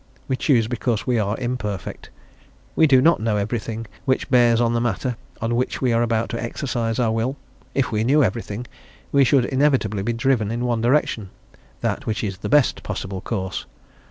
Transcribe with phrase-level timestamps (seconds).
[0.27, 2.09] We choose because we are imperfect;
[2.75, 6.29] we do not know everything which bears on the matter on which we are about
[6.29, 7.37] to exercise our will;
[7.75, 8.65] if we knew everything
[9.11, 11.29] we should inevitably be driven in one direction,
[11.81, 13.67] that which is the best possible course.